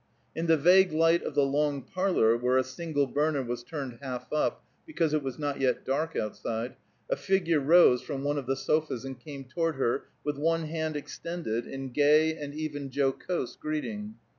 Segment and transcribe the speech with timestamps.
[0.35, 4.33] In the vague light of the long parlor, where a single burner was turned half
[4.33, 6.73] up, because it was not yet dark outside,
[7.07, 10.95] a figure rose from one of the sofas and came toward her with one hand
[10.95, 14.15] extended in gay and even jocose greeting.